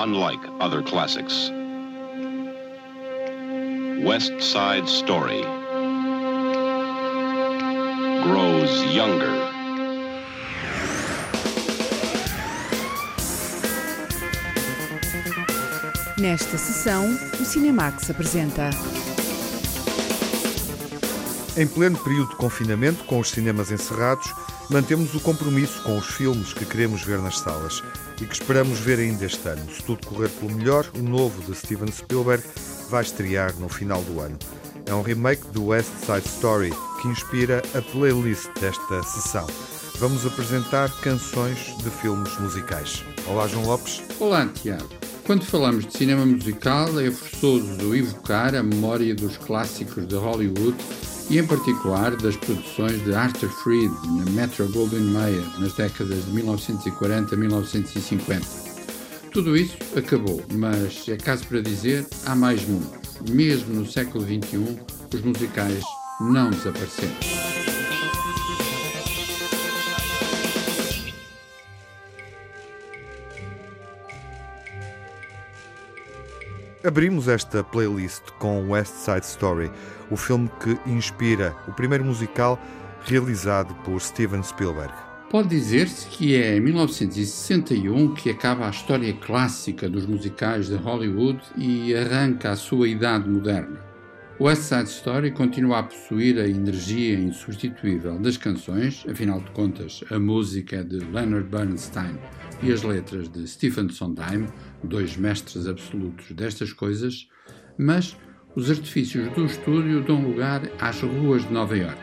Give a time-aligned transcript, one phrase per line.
[0.00, 1.50] unlike other classics.
[4.02, 5.42] West Side Story
[8.22, 9.28] grows younger.
[16.18, 17.04] Nesta sessão,
[17.38, 18.70] o Cinemax apresenta.
[21.58, 24.32] Em pleno período de confinamento, com os cinemas encerrados,
[24.70, 27.82] mantemos o compromisso com os filmes que queremos ver nas salas
[28.20, 29.62] e que esperamos ver ainda este ano.
[29.70, 32.42] Se tudo correr pelo melhor, o novo de Steven Spielberg
[32.88, 34.38] vai estrear no final do ano.
[34.86, 39.46] É um remake do West Side Story que inspira a playlist desta sessão.
[39.98, 43.04] Vamos apresentar canções de filmes musicais.
[43.26, 44.02] Olá, João Lopes.
[44.18, 44.88] Olá, Tiago.
[45.26, 50.76] Quando falamos de cinema musical, é forçoso evocar a memória dos clássicos de Hollywood
[51.30, 56.30] e, em particular, das produções de Arthur Freed na Metro Goldwyn Mayer nas décadas de
[56.32, 58.46] 1940 a 1950.
[59.32, 62.90] Tudo isso acabou, mas é caso para dizer, há mais mundos.
[63.30, 64.80] Mesmo no século XXI,
[65.14, 65.84] os musicais
[66.20, 67.69] não desapareceram.
[76.82, 79.70] Abrimos esta playlist com West Side Story,
[80.10, 82.58] o filme que inspira o primeiro musical
[83.04, 84.92] realizado por Steven Spielberg.
[85.28, 91.40] Pode dizer-se que é em 1961 que acaba a história clássica dos musicais de Hollywood
[91.54, 93.89] e arranca a sua idade moderna.
[94.40, 100.18] West Side Story continua a possuir a energia insubstituível das canções, afinal de contas, a
[100.18, 102.18] música é de Leonard Bernstein
[102.62, 104.46] e as letras de Stephen Sondheim,
[104.82, 107.28] dois mestres absolutos destas coisas,
[107.76, 108.16] mas
[108.56, 112.00] os artifícios do estúdio dão lugar às ruas de Nova York.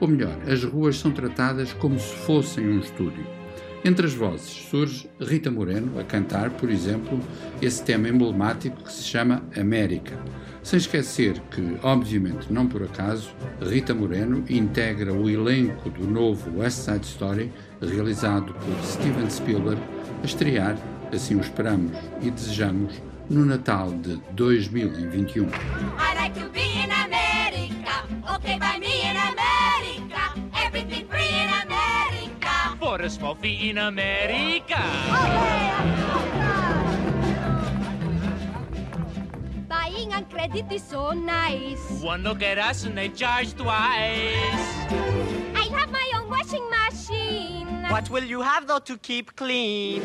[0.00, 3.26] Ou melhor, as ruas são tratadas como se fossem um estúdio.
[3.84, 7.18] Entre as vozes surge Rita Moreno a cantar, por exemplo,
[7.60, 10.16] esse tema emblemático que se chama América.
[10.70, 16.84] Sem esquecer que, obviamente não por acaso, Rita Moreno integra o elenco do novo West
[16.84, 19.82] Side Story, realizado por Steven Spielberg,
[20.22, 20.78] a estrear,
[21.12, 21.90] assim o esperamos
[22.22, 25.48] e desejamos, no Natal de 2021.
[25.48, 32.76] I like to be in America, okay by me in America, everything free in America.
[32.78, 34.78] For a small fee in America.
[40.20, 42.02] On credit is so nice.
[42.02, 44.66] One look at us and they charge twice.
[45.54, 47.84] I have my own washing machine.
[47.88, 50.02] What will you have though to keep clean?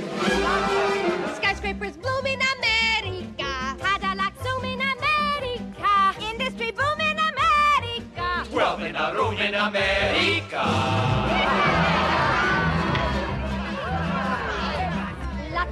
[1.36, 3.52] Skyscrapers bloom in America.
[3.84, 5.94] Cadillac zoom in America.
[6.32, 8.50] Industry boom in America.
[8.50, 11.15] Twelve in a room in America.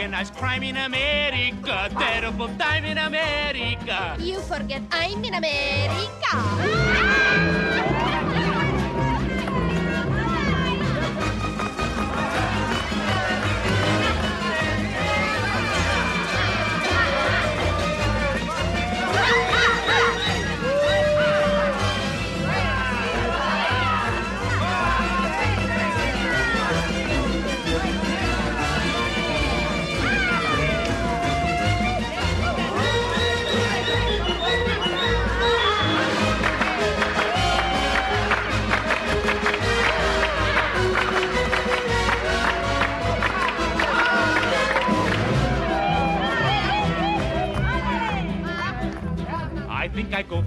[0.00, 1.90] Organized crime in America.
[1.98, 4.16] Terrible time in America.
[4.18, 6.30] You forget I'm in America.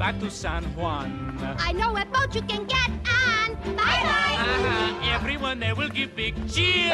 [0.03, 1.37] back to San Juan.
[1.59, 3.55] I know a boat you can get on.
[3.75, 4.35] Bye bye.
[4.39, 5.15] Uh-huh.
[5.15, 6.91] Everyone there will give big cheer.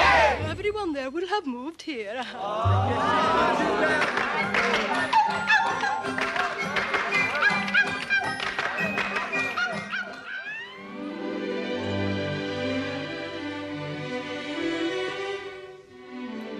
[0.48, 2.24] Everyone there will have moved here.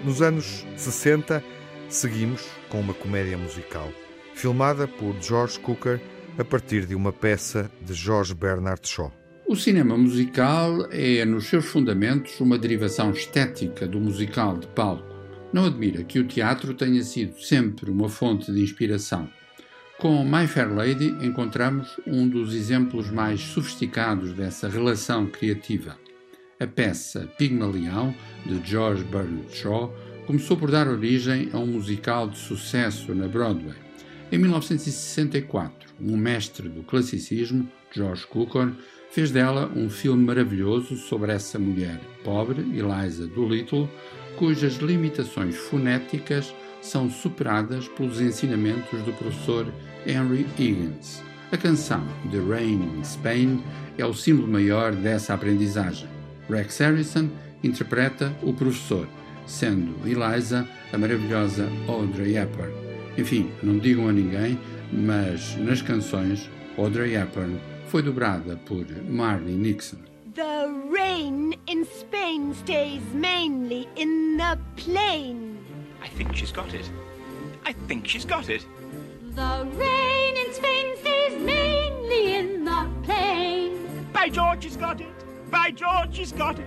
[0.04, 1.42] Nos anos 60,
[1.88, 3.92] seguimos com uma comédia musical,
[4.40, 6.00] filmada por George Cooker
[6.38, 9.12] a partir de uma peça de George Bernard Shaw.
[9.46, 15.04] O cinema musical é, nos seus fundamentos, uma derivação estética do musical de palco.
[15.52, 19.28] Não admira que o teatro tenha sido sempre uma fonte de inspiração.
[19.98, 25.98] Com My Fair Lady encontramos um dos exemplos mais sofisticados dessa relação criativa.
[26.58, 28.14] A peça Pigmalião,
[28.46, 29.94] de George Bernard Shaw,
[30.26, 33.89] começou por dar origem a um musical de sucesso na Broadway.
[34.32, 38.70] Em 1964, um mestre do classicismo, George Cukor,
[39.10, 43.90] fez dela um filme maravilhoso sobre essa mulher pobre, Eliza Doolittle,
[44.36, 49.66] cujas limitações fonéticas são superadas pelos ensinamentos do professor
[50.06, 51.24] Henry Higgins.
[51.50, 53.60] A canção The Rain in Spain
[53.98, 56.08] é o símbolo maior dessa aprendizagem.
[56.48, 57.28] Rex Harrison
[57.64, 59.08] interpreta o professor,
[59.44, 62.89] sendo Eliza a maravilhosa Audrey Hepburn.
[63.20, 64.58] Enfim, não digam a ninguém,
[64.90, 69.98] mas nas canções Audrey Hepburn foi dobrada por Marley Nixon.
[70.34, 75.58] The rain in Spain stays mainly in the plain.
[76.02, 76.90] I think she's got it.
[77.66, 78.66] I think she's got it.
[79.34, 83.76] The rain in Spain stays mainly in the plain.
[84.14, 85.50] By George, she's got it.
[85.50, 86.66] By George, she's got it.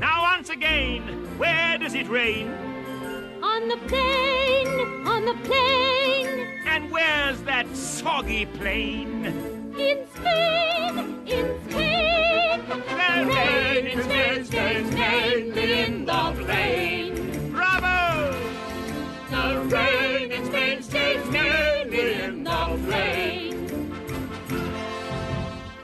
[0.00, 1.00] Now, once again,
[1.38, 2.67] where does it rain?
[3.68, 6.48] On the plain, on the plain.
[6.66, 9.26] And where's that soggy plain?
[9.78, 12.62] In Spain, in Spain.
[12.66, 17.50] The rain in Spain stays mainly in the plain.
[17.52, 18.34] Bravo!
[19.30, 23.92] The rain in Spain stays mainly in the plain.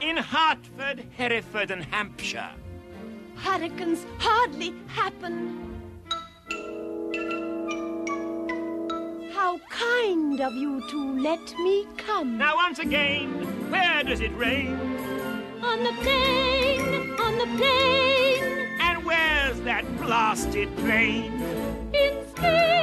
[0.01, 2.49] In Hartford, Hereford, and Hampshire.
[3.35, 5.74] Hurricanes hardly happen.
[9.45, 12.35] How kind of you to let me come.
[12.39, 13.29] Now, once again,
[13.69, 14.73] where does it rain?
[15.61, 16.81] On the plain,
[17.19, 18.41] on the plain.
[18.81, 21.31] And where's that blasted plain?
[21.93, 22.74] In Spain,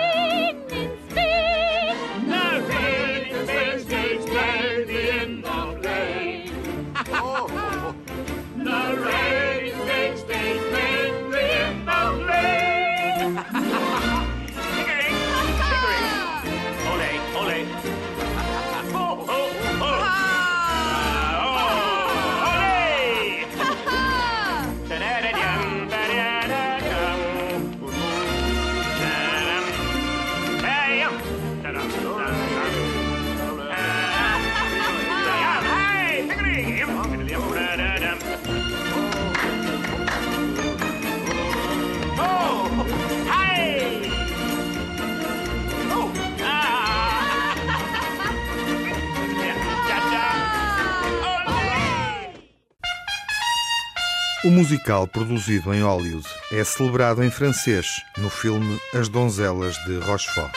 [54.44, 60.52] O musical produzido em Hollywood é celebrado em francês no filme As Donzelas de Rochefort.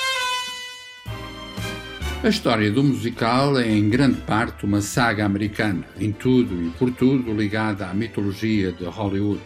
[2.24, 6.90] A história do musical é em grande parte uma saga americana, em tudo e por
[6.90, 9.44] tudo ligada à mitologia de Hollywood.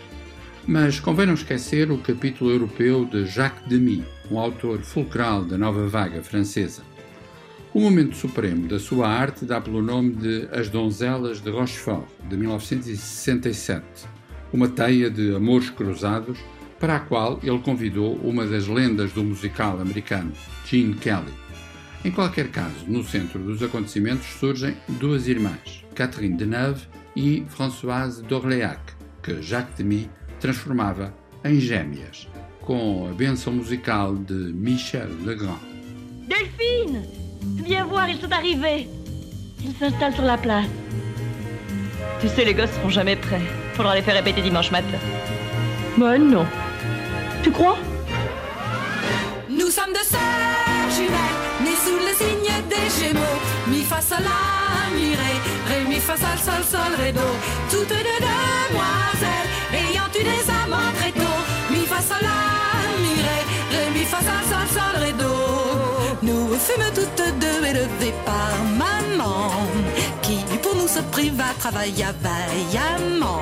[0.65, 5.85] Mas convém não esquecer o capítulo europeu de Jacques Demy, um autor fulcral da nova
[5.89, 6.81] vaga francesa.
[7.73, 12.37] O momento supremo da sua arte dá pelo nome de As Donzelas de Rochefort, de
[12.37, 14.07] 1967,
[14.51, 16.37] uma teia de amores cruzados
[16.79, 20.31] para a qual ele convidou uma das lendas do musical americano,
[20.65, 21.33] Gene Kelly.
[22.03, 28.79] Em qualquer caso, no centro dos acontecimentos surgem duas irmãs, Catherine Deneuve e Françoise d'Orléac,
[29.21, 31.13] que Jacques Demy transformava
[31.43, 32.27] em gêmeas,
[32.61, 35.59] com a benção musical de Michel Legrand.
[36.27, 38.87] Delphine Viens voir, ils sont arrivés.
[39.63, 40.67] Ils s'installent sur la place.
[42.19, 43.41] Tu sais, les gosses seront jamais prêts.
[43.79, 44.99] Faudra les faire répéter dimanche matin.
[45.95, 46.45] Moi, non.
[47.41, 47.77] Tu crois?
[49.49, 53.39] Nous sommes deux sœurs jumelles, nées sous le signe des Gémeaux.
[53.67, 55.33] Mi fa sol la mi ré,
[55.69, 57.21] ré mi fa sol sol sol ré do.
[57.71, 61.39] Toutes deux demoiselles, ayant eu des amants très tôt.
[61.71, 62.37] Mi fa sol la
[63.01, 63.39] mi ré,
[63.71, 65.33] ré mi fa sol sol sol ré do.
[66.21, 69.38] Nous fûmes toutes deux élevées par maman,
[71.33, 73.41] va travailler vaillamment.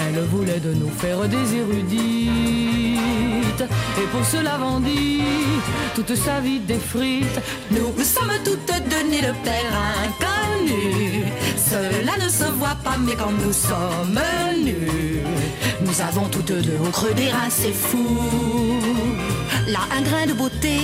[0.00, 2.00] Elle voulait de nous faire des érudites.
[3.98, 5.22] Et pour cela vendit
[5.94, 7.40] toute sa vie des frites.
[7.70, 11.24] Nous sommes toutes données de père inconnu.
[11.56, 14.20] Cela ne se voit pas mais quand nous sommes
[14.64, 15.22] nus
[15.80, 18.06] Nous avons toutes deux au creux des reins c'est fou.
[19.68, 20.78] Là un grain de beauté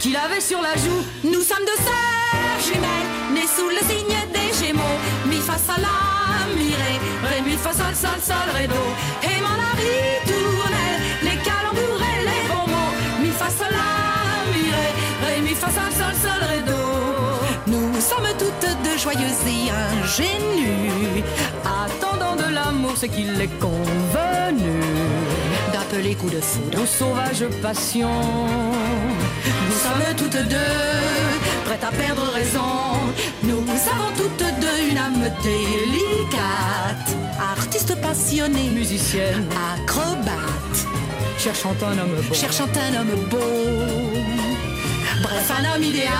[0.00, 1.02] qu'il avait sur la joue.
[1.24, 6.70] Nous sommes deux sœurs jumelles Nées sous le signe gémeaux Mi fa sol la mi
[6.80, 8.82] ré mi fa sol sol sol ré do.
[9.22, 12.92] Et mon ritournelle Les calembours et les bons mots
[13.22, 13.90] Mi fa sol la
[14.52, 14.64] mi
[15.24, 16.42] ré mi fa sol sol sol
[17.66, 19.70] Nous sommes toutes deux joyeuses et
[20.02, 21.24] ingénues
[21.84, 24.76] Attendant de l'amour ce qu'il est convenu
[25.72, 28.22] D'appeler coup de foudre Aux sauvages passions
[29.68, 32.60] Nous sommes toutes deux prêtes à perdre raison
[33.42, 33.58] Nous
[33.92, 37.08] avons toutes deux une âme délicate
[37.40, 40.78] Artiste passionné, musicienne, acrobate
[41.38, 44.24] Cherchant un homme beau Cherchant un homme beau
[45.22, 46.12] Bref, un homme idéal,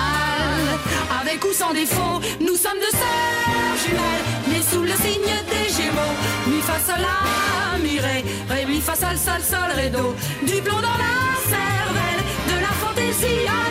[1.21, 2.19] avec ou sans défaut.
[2.39, 6.15] Nous sommes deux sœurs jumelles, nées sous le signe des Gémeaux.
[6.47, 10.15] Mi fa sol la mi ré, ré mi fa sol sol sol ré do.
[10.41, 11.17] Du plomb dans la
[11.51, 13.64] cervelle, de la fantaisie à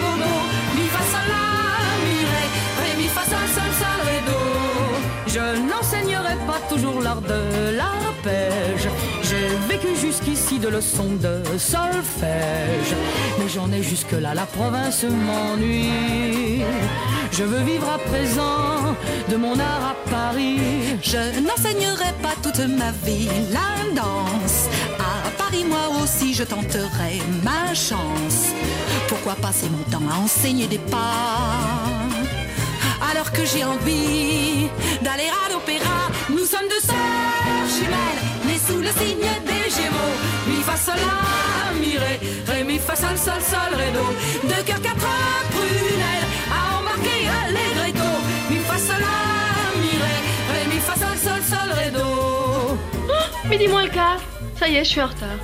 [6.68, 8.88] toujours l'art de l'arpège.
[9.22, 12.94] J'ai vécu jusqu'ici de leçons de solfège.
[13.38, 16.62] Mais j'en ai jusque-là, la province m'ennuie.
[17.32, 18.94] Je veux vivre à présent
[19.30, 20.58] de mon art à Paris.
[21.02, 24.68] Je n'enseignerai pas toute ma vie la danse.
[24.98, 28.52] À Paris, moi aussi, je tenterai ma chance.
[29.08, 31.94] Pourquoi passer mon temps à enseigner des pas
[33.10, 34.68] alors que j'ai envie
[35.04, 36.08] d'aller à l'opéra.
[36.30, 40.16] Nous sommes deux sœurs jumelles, nées sous le signe des Gémeaux.
[40.48, 42.18] Mi fa sol la mi ré,
[42.48, 43.88] ré mi fa sol sol sol ré.
[44.42, 45.06] Deux cœurs quatre
[45.54, 48.08] prunelles à embarquer allegretto.
[48.50, 50.16] Mi fa sol la mi ré,
[50.52, 51.92] ré mi fa sol sol sol ré.
[51.98, 52.76] Oh,
[53.48, 54.20] midi moins le quart.
[54.58, 55.38] Ça y est, je suis en retard.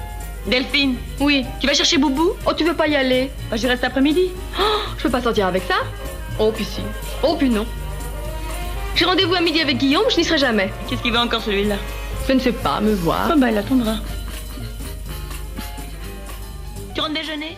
[0.47, 1.45] Delphine Oui.
[1.61, 4.31] Tu vas chercher Boubou Oh, tu veux pas y aller Bah, j'y reste après-midi.
[4.59, 4.63] Oh,
[4.97, 5.75] je peux pas sortir avec ça
[6.39, 6.81] Oh, puis si.
[7.23, 7.67] Oh, puis non.
[8.95, 10.71] J'ai rendez-vous à midi avec Guillaume, je n'y serai jamais.
[10.89, 11.77] Qu'est-ce qu'il veut encore celui-là
[12.29, 13.31] Je ne sais pas, me voir.
[13.33, 13.97] Oh, bah, il attendra.
[16.95, 17.57] Tu rentres déjeuner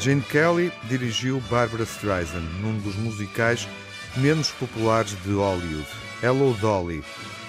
[0.00, 3.66] Gene Kelly dirigiu Barbara Streisand num dos musicais
[4.16, 5.86] menos populares de Hollywood.
[6.22, 7.02] Hello Dolly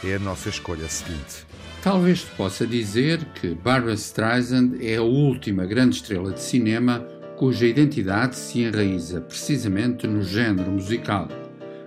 [0.03, 1.45] é a nossa escolha seguinte.
[1.83, 7.05] Talvez se possa dizer que Barbara Streisand é a última grande estrela de cinema
[7.39, 11.29] cuja identidade se enraiza precisamente no género musical.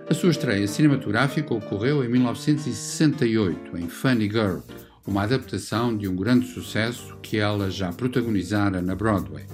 [0.09, 4.61] A sua estreia cinematográfica ocorreu em 1968, em Funny Girl,
[5.05, 9.45] uma adaptação de um grande sucesso que ela já protagonizara na Broadway.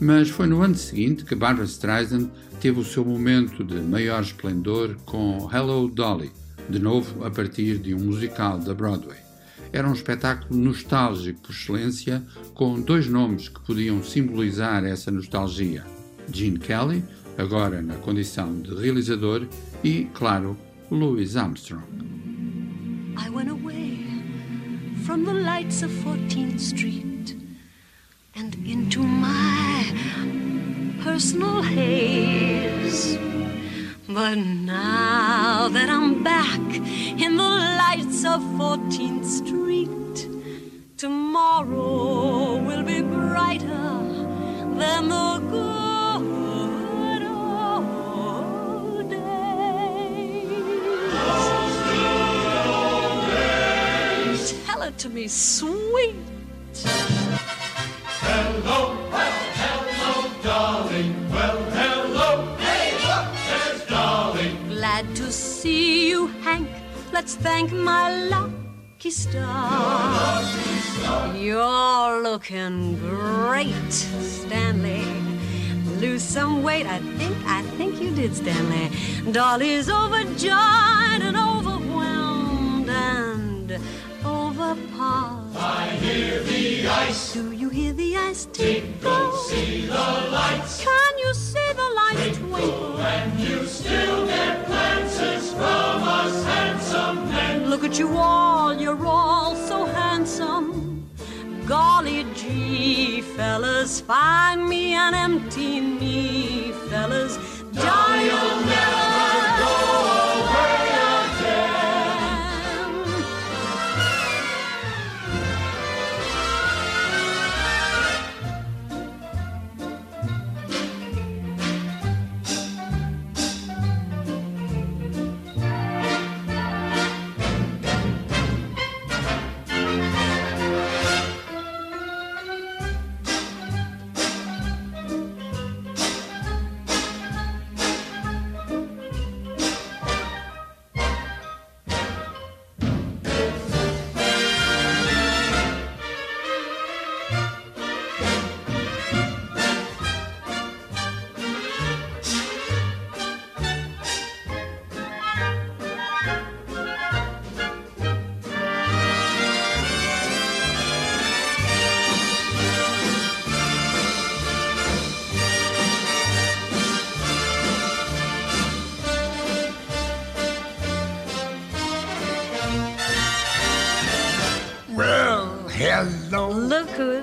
[0.00, 2.30] Mas foi no ano seguinte que Barbara Streisand
[2.60, 6.30] teve o seu momento de maior esplendor com Hello Dolly,
[6.70, 9.21] de novo a partir de um musical da Broadway.
[9.72, 12.22] Era um espetáculo nostálgico por excelência,
[12.54, 15.84] com dois nomes que podiam simbolizar essa nostalgia:
[16.30, 17.02] Gene Kelly,
[17.38, 19.46] agora na condição de realizador,
[19.82, 20.58] e, claro,
[20.90, 21.84] Louis Armstrong.
[23.16, 24.04] I went away
[25.04, 27.36] from the lights of 14th Street
[28.36, 29.84] and into my
[31.02, 33.18] personal haze.
[34.14, 40.28] But now that I'm back in the lights of 14th Street,
[40.98, 43.64] tomorrow will be brighter
[44.76, 49.22] than the good old days.
[54.66, 56.16] Tell it to me, sweet.
[65.02, 66.68] Glad to see you, Hank.
[67.12, 70.42] Let's thank my lucky star.
[71.34, 75.04] You're looking great, Stanley.
[75.98, 78.90] Lose some weight, I think, I think you did, Stanley.
[79.32, 83.78] Dolly's overjoyed and overwhelmed and
[84.24, 85.41] overpowered.
[85.62, 87.32] I hear the ice.
[87.34, 89.32] Do you hear the ice tinkle?
[89.48, 90.82] See the lights.
[90.82, 92.98] Can you see the lights twinkle?
[92.98, 97.70] And you still get glances from us handsome men.
[97.70, 101.08] Look at you all, you're all so handsome.
[101.66, 107.38] golly gee, fellas, find me an empty knee, fellas.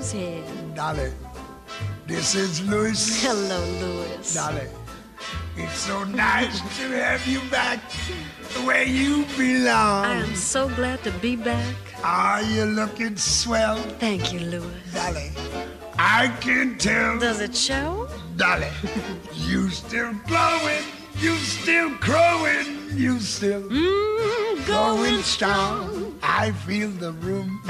[0.10, 1.12] Dolly.
[2.08, 3.22] This is Louis.
[3.22, 4.34] Hello, Louis.
[4.34, 4.68] Dolly.
[5.56, 7.78] It's so nice to have you back
[8.66, 10.06] where you belong.
[10.06, 11.76] I am so glad to be back.
[12.04, 13.78] Are you looking swell?
[14.00, 14.82] Thank you, Louis.
[14.96, 15.30] Dolly.
[16.00, 17.20] I can tell.
[17.20, 18.10] Does it show?
[18.36, 18.72] Dolly.
[19.34, 20.86] you still glowing.
[21.20, 22.90] You still crowing.
[22.96, 26.18] You still mm, going strong.
[26.24, 27.62] I feel the room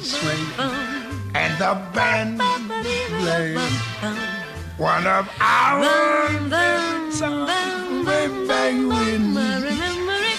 [0.00, 0.96] sway
[1.36, 2.40] and the band
[3.20, 3.56] play.
[4.78, 5.84] One of our
[7.10, 7.20] songs
[8.06, 9.34] way back when.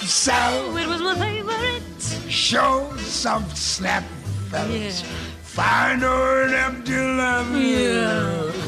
[0.06, 0.32] So
[0.76, 1.82] it was my favorite.
[2.30, 4.04] Show some snap,
[4.50, 5.02] fellas.
[5.02, 5.08] Yeah.
[5.42, 7.50] Find an empty love.
[7.56, 8.67] Yeah.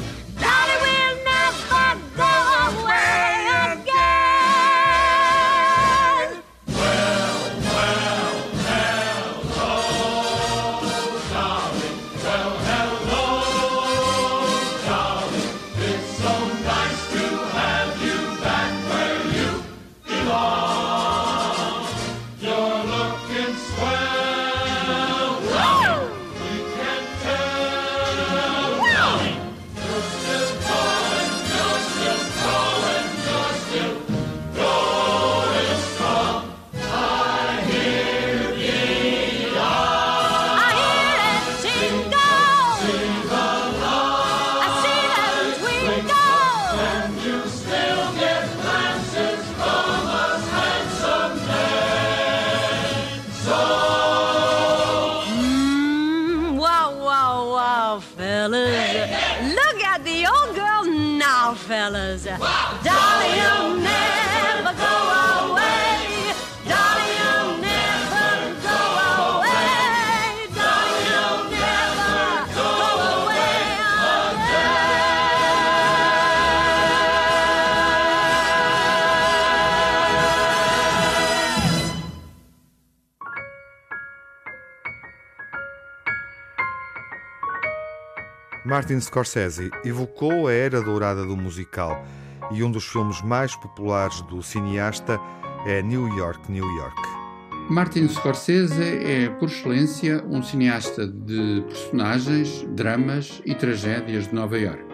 [57.90, 59.54] Wow, fellas.
[59.54, 60.84] Look at the old girl
[61.18, 62.24] now, fellas.
[62.24, 63.80] Dolly, you'll
[88.70, 92.06] Martin Scorsese evocou a era dourada do musical
[92.52, 95.18] e um dos filmes mais populares do cineasta
[95.66, 97.02] é New York, New York.
[97.68, 104.84] Martin Scorsese é, por excelência, um cineasta de personagens, dramas e tragédias de Nova York.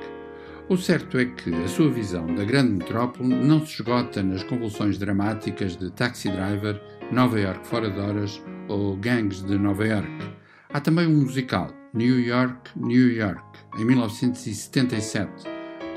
[0.71, 4.97] O certo é que a sua visão da grande metrópole não se esgota nas convulsões
[4.97, 6.81] dramáticas de Taxi Driver,
[7.12, 10.09] Nova York Fora de Horas ou Gangs de Nova York.
[10.73, 13.43] Há também um musical, New York, New York,
[13.79, 15.31] em 1977,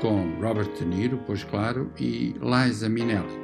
[0.00, 3.38] com Robert De Niro, pois claro, e Liza Minnelli.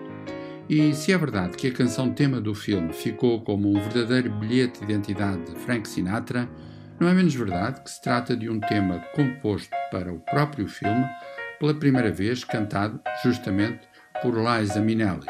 [0.66, 4.79] E se é verdade que a canção tema do filme ficou como um verdadeiro bilhete
[4.79, 6.49] de identidade de Frank Sinatra,
[6.99, 11.05] não é menos verdade que se trata de um tema composto para o próprio filme,
[11.61, 13.87] pela primeira vez cantado justamente
[14.23, 15.27] por Liza Minnelli,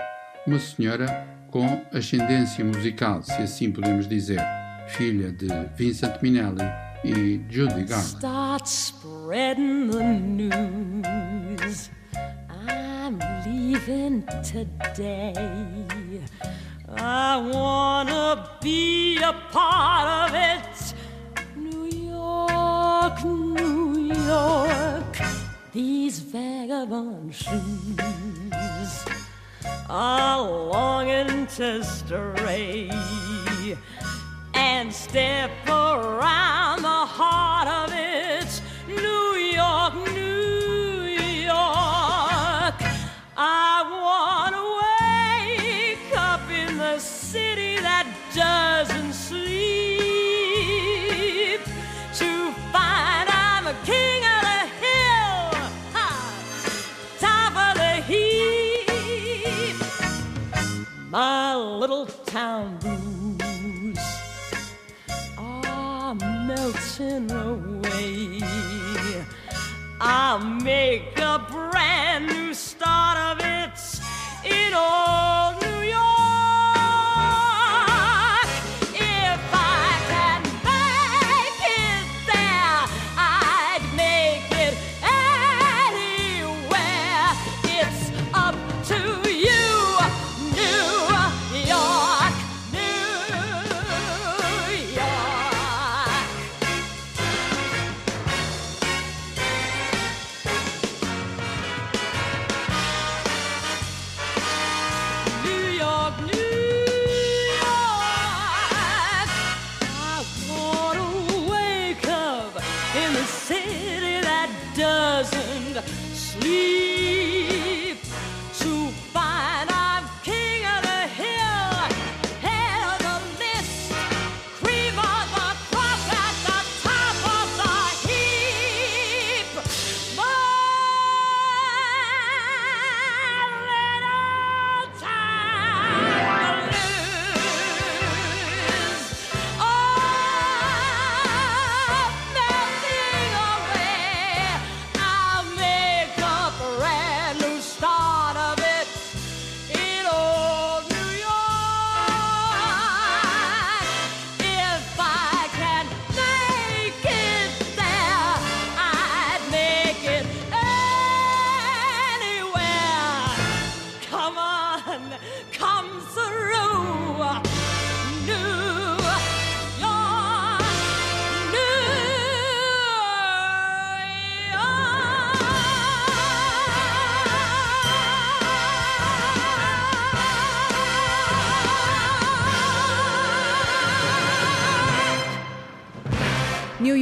[0.46, 4.40] uma senhora com ascendência musical, se assim podemos dizer,
[4.86, 7.88] filha de Vincent Minnelli Judy Garland.
[7.88, 11.90] Start spreading the news.
[12.50, 15.32] I'm leaving today.
[16.96, 20.94] I wanna be a part of it.
[21.56, 25.16] New York, New York.
[25.72, 29.04] These vagabond shoes
[29.88, 32.90] are longing to stray.
[34.68, 38.60] And step around the heart of it.
[38.88, 41.04] New York, New
[41.52, 42.74] York.
[43.36, 49.46] I want to wake up in the city that doesn't sleep
[52.20, 55.38] to find I'm a king of the hill,
[55.94, 56.08] ha,
[57.20, 59.76] top of the heap.
[61.08, 62.78] My little town
[66.98, 68.40] melting away.
[70.00, 71.75] I'll make a brand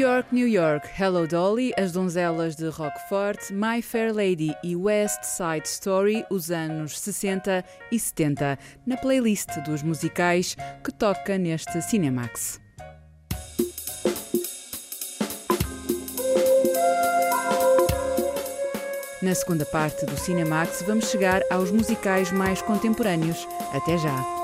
[0.05, 5.67] York, New York, Hello Dolly, As Donzelas de Rockfort, My Fair Lady e West Side
[5.67, 12.61] Story, os anos 60 e 70, na playlist dos musicais que toca neste Cinemax.
[19.23, 23.49] Na segunda parte do Cinemax, vamos chegar aos musicais mais contemporâneos.
[23.73, 24.44] Até já!